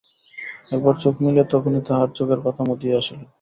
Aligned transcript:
একবার 0.71 0.95
চোখ 1.03 1.15
মেলিয়া 1.23 1.45
তখনই 1.49 1.81
তাহার 1.87 2.09
চোখের 2.17 2.39
পাতা 2.43 2.61
মুদিয়া 2.67 2.95
আসিল। 3.01 3.19